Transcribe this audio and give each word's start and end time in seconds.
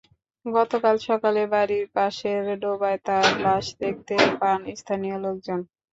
গতকাল 0.45 0.95
সকালে 1.07 1.41
বাড়ির 1.53 1.85
পাশের 1.95 2.43
ডোবায় 2.61 2.99
তাঁর 3.05 3.27
লাশ 3.45 3.65
দেখতে 3.81 4.15
পান 4.39 4.59
স্থানীয় 4.79 5.17
লোকজন। 5.25 5.59